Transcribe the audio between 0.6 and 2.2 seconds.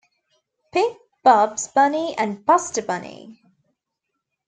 Pig, Babs Bunny,